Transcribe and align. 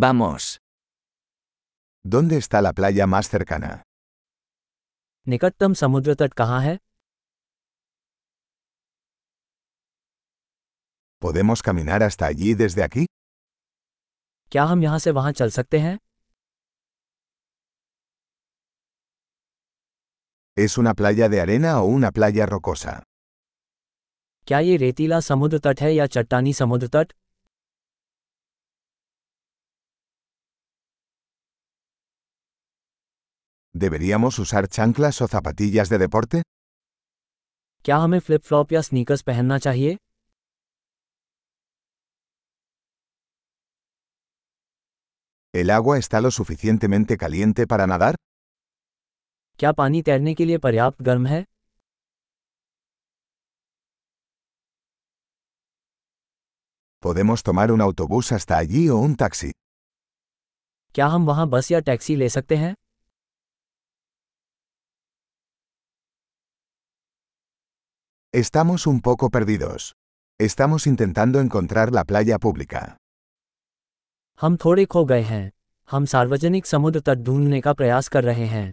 Vamos. 0.00 0.57
¿Dónde 2.05 2.37
está 2.37 2.61
la 2.61 2.71
playa 2.73 3.05
más 3.07 3.29
cercana? 3.29 3.83
निकटतम 5.27 5.73
समुद्र 5.81 6.13
तट 6.19 6.33
कहाँ 6.33 6.59
है 6.61 6.77
¿Podemos 11.21 11.61
caminar 11.61 12.01
hasta 12.03 12.25
allí 12.25 12.53
desde 12.61 12.83
aquí? 12.83 13.05
क्या 14.51 14.63
हम 14.71 14.83
यहाँ 14.83 14.99
से 14.99 15.11
वहाँ 15.17 15.31
चल 15.31 15.49
सकते 15.57 15.79
हैं 15.79 15.97
¿Es 20.57 20.77
una 20.77 20.93
playa 20.93 21.29
de 21.29 21.41
arena 21.41 21.79
o 21.81 21.85
una 21.97 22.11
playa 22.11 22.47
rocosa? 22.55 23.01
क्या 24.47 24.59
ये 24.59 24.77
रेतीला 24.77 25.19
समुद्र 25.31 25.59
तट 25.65 25.81
है 25.81 25.93
या 25.93 26.05
चट्टानी 26.15 26.53
समुद्र 26.53 26.87
तट 26.95 27.13
¿Deberíamos 33.80 34.38
usar 34.38 34.68
chanclas 34.68 35.20
o 35.22 35.28
zapatillas 35.28 35.88
de 35.92 35.98
deporte? 35.98 36.42
क्या 37.84 37.96
हमें 38.04 38.18
फ्लिप 38.26 38.42
फ्लॉप 38.44 38.72
या 38.72 38.80
स्नीकर्स 38.88 39.22
पहनना 39.22 39.58
चाहिए 39.66 39.96
¿El 45.54 45.70
agua 45.70 45.98
está 45.98 46.20
lo 46.20 46.30
suficientemente 46.30 47.16
caliente 47.16 47.66
para 47.66 47.86
nadar? 47.86 48.14
क्या 49.58 49.72
पानी 49.72 50.02
तैरने 50.08 50.34
के 50.34 50.44
लिए 50.44 50.58
पर्याप्त 50.64 51.02
गर्म 51.02 51.26
है 51.26 51.44
¿Podemos 57.02 57.42
tomar 57.42 57.70
un 57.72 57.80
autobús 57.80 58.32
hasta 58.32 58.58
allí 58.58 58.88
o 58.88 58.96
un 59.06 59.14
taxi? 59.16 59.50
क्या 60.94 61.06
हम 61.14 61.26
वहाँ 61.26 61.48
बस 61.48 61.70
या 61.70 61.80
टैक्सी 61.88 62.16
ले 62.16 62.28
सकते 62.28 62.56
हैं 62.56 62.74
Estamos 68.34 68.86
un 68.86 69.00
poco 69.00 69.30
perdidos. 69.30 69.94
Estamos 70.40 70.86
intentando 70.86 71.40
encontrar 71.40 71.90
la 71.90 72.04
playa 72.04 72.38
pública. 72.38 72.80
हम 74.40 74.56
थोड़े 74.64 74.84
खो 74.84 75.04
गए 75.04 75.22
हैं 75.22 75.50
हम 75.88 76.04
सार्वजनिक 76.04 76.66
समुद्र 76.66 77.00
तट 77.00 77.18
ढूंढने 77.18 77.60
का 77.60 77.72
प्रयास 77.72 78.08
कर 78.08 78.24
रहे 78.24 78.46
हैं 78.46 78.66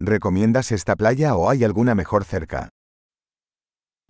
¿Recomiendas 0.00 0.72
esta 0.72 0.96
playa 0.96 1.36
o 1.36 1.46
hay 1.50 1.64
alguna 1.64 1.96
mejor 2.00 2.22
cerca? 2.32 2.66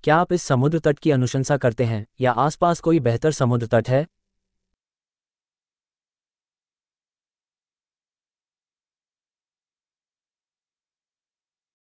क्या 0.05 0.17
आप 0.17 0.33
इस 0.33 0.42
समुद्र 0.42 0.78
तट 0.78 0.98
की 0.98 1.11
अनुशंसा 1.11 1.56
करते 1.56 1.84
हैं 1.84 2.05
या 2.20 2.33
आसपास 2.47 2.81
कोई 2.81 3.01
बेहतर 3.01 3.33
समुद्र 3.33 3.67
तट 3.67 3.89
है 3.89 4.06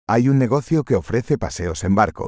Hay 0.09 0.29
un 0.29 0.39
negocio 0.39 0.85
que 0.85 0.95
ofrece 0.95 1.39
paseos 1.39 1.85
en 1.85 1.95
barco. 1.95 2.27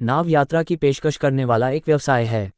नाव 0.00 0.28
यात्रा 0.28 0.62
की 0.68 0.76
पेशकश 0.82 1.16
करने 1.24 1.44
वाला 1.44 1.68
एक 1.70 1.84
व्यवसाय 1.86 2.24
है 2.26 2.50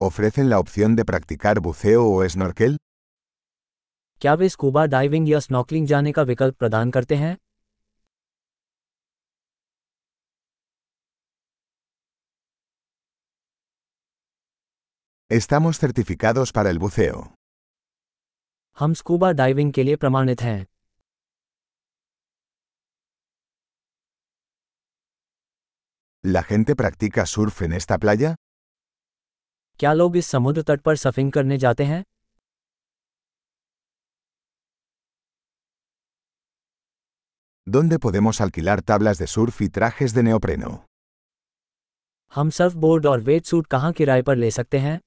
¿Ofrecen 0.00 0.50
la 0.50 0.58
opción 0.58 0.96
de 0.96 1.04
practicar 1.04 1.60
buceo 1.66 2.02
o 2.14 2.28
snorkel? 2.28 2.76
क्या 4.20 4.34
वे 4.40 4.48
स्कूबा 4.48 4.84
डाइविंग 4.94 5.28
या 5.28 5.40
स्नॉकलिंग 5.40 5.86
जाने 5.86 6.12
का 6.12 6.22
विकल्प 6.32 6.56
प्रदान 6.58 6.90
करते 6.90 7.14
हैं 7.22 7.36
Estamos 15.30 15.78
certificados 15.78 16.52
para 16.52 16.70
el 16.70 16.78
buceo. 16.78 17.34
हम 18.79 18.93
स्कूबा 18.93 19.31
डाइविंग 19.39 19.71
के 19.73 19.83
लिए 19.83 19.95
प्रमाणित 20.03 20.41
हैं 20.41 20.65
¿La 26.23 26.43
gente 26.43 26.75
practica 26.75 27.25
surf 27.25 27.61
en 27.61 27.73
esta 27.73 27.97
playa? 28.05 28.35
क्या 29.79 29.93
लोग 29.93 30.17
इस 30.17 30.27
समुद्र 30.27 30.61
तट 30.67 30.81
पर 30.85 30.95
सफिंग 30.95 31.31
करने 31.31 31.57
जाते 31.57 31.83
हैं 31.91 32.03
¿Dónde 37.67 37.99
podemos 37.99 38.41
alquilar 38.41 38.81
tablas 38.81 39.17
de 39.19 39.27
surf 39.27 39.61
y 39.61 39.69
trajes 39.69 40.13
de 40.13 40.23
neopreno? 40.23 40.71
हम 42.33 42.49
सर्फ 42.55 42.73
बोर्ड 42.85 43.05
और 43.05 43.21
वेट 43.27 43.45
सूट 43.45 43.67
कहाँ 43.67 43.91
किराए 43.93 44.21
पर 44.21 44.35
ले 44.35 44.49
सकते 44.51 44.79
हैं 44.79 44.99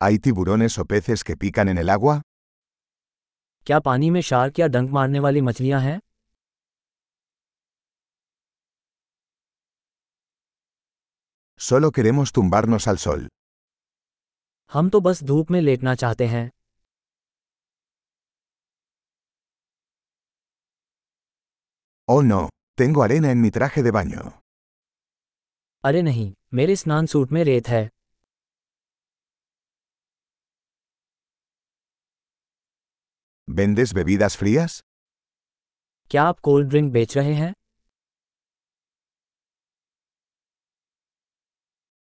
¿Hay 0.00 0.18
tiburones 0.18 0.78
o 0.78 0.84
peces 0.84 1.24
que 1.24 1.36
pican 1.36 1.68
en 1.68 1.78
el 1.78 1.90
agua? 1.90 2.20
क्या 3.66 3.78
पानी 3.80 4.10
में 4.10 4.20
शार्क 4.30 4.58
या 4.58 4.66
डंक 4.74 4.90
मारने 4.90 5.18
वाली 5.26 5.40
मछलियां 5.40 5.80
हैं 5.82 6.00
Solo 11.58 11.90
queremos 11.92 12.32
tumbarnos 12.32 12.88
al 12.88 12.98
sol. 12.98 13.28
हम 14.70 14.88
तो 14.90 15.00
बस 15.00 15.22
धूप 15.22 15.50
में 15.50 15.60
लेटना 15.60 15.94
चाहते 15.94 16.26
हैं 16.26 16.50
Oh 22.08 22.22
no, 22.22 22.48
tengo 22.78 23.02
arena 23.02 23.30
en 23.32 23.40
mi 23.40 23.50
traje 23.50 23.82
de 23.82 23.90
baño. 23.98 24.30
अरे 25.84 26.02
नहीं 26.02 26.32
मेरे 26.54 26.76
स्नान 26.76 27.06
सूट 27.06 27.32
में 27.32 27.42
रेत 27.44 27.68
है 27.68 27.88
¿Vendes 33.48 33.92
bebidas 33.94 34.36
frías? 34.36 34.82
क्या 36.10 36.22
आप 36.22 36.38
कोल्ड 36.48 36.68
ड्रिंक 36.68 36.92
बेच 36.92 37.16
रहे 37.16 37.34
हैं 37.34 37.52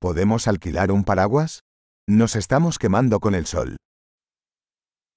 ¿Podemos 0.03 0.47
alquilar 0.53 0.91
un 0.93 1.03
paraguas? 1.11 1.53
Nos 2.09 2.37
estamos 2.37 2.79
quemando 2.79 3.21
con 3.27 3.35
el 3.41 3.47
sol. 3.55 3.77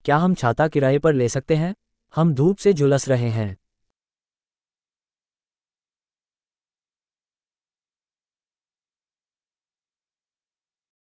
क्या 0.05 0.17
हम 0.17 0.35
छाता 0.41 0.67
किराए 0.73 0.99
पर 1.05 1.13
ले 1.13 1.29
सकते 1.29 1.55
हैं 1.55 1.73
हम 2.15 2.33
धूप 2.33 2.57
से 2.65 2.73
झुलस 2.73 3.07
रहे 3.09 3.29
हैं 3.39 3.55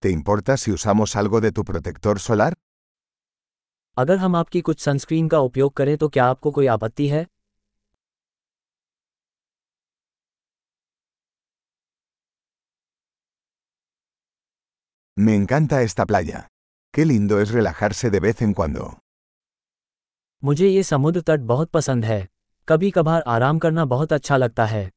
¿Te 0.03 0.11
importa 0.11 0.56
si 0.56 0.71
usamos 0.72 1.17
algo 1.17 1.41
de 1.41 1.53
tu 1.53 1.65
protector 1.65 2.19
solar? 2.21 2.53
अगर 3.97 4.18
हम 4.18 4.35
आपकी 4.35 4.62
कुछ 4.62 4.79
सनस्क्रीन 4.79 5.28
का 5.28 5.40
उपयोग 5.40 5.74
करें 5.74 5.97
तो 5.97 6.07
क्या 6.09 6.25
आपको 6.25 6.52
कोई 6.52 6.68
आपत्ति 6.68 7.07
है 7.07 7.25
Me 15.18 15.34
encanta 15.35 15.80
esta 15.84 16.06
playa. 16.06 16.40
Qué 16.94 17.06
lindo 17.06 17.40
es 17.41 17.51
relajarse 17.53 18.09
de 18.12 18.19
vez 18.19 18.41
en 18.41 18.53
cuando. 18.59 18.90
मुझे 20.44 20.68
ये 20.68 20.84
समुद्र 20.84 21.22
तट 21.22 21.40
बहुत 21.46 21.69
पसंद 21.69 22.06
है 22.06 22.28
कभी 22.68 22.90
कभार 22.91 23.24
आराम 23.28 23.59
करना 23.59 23.85
बहुत 23.85 24.13
अच्छा 24.13 24.38
लगता 24.38 24.66
है 24.66 24.90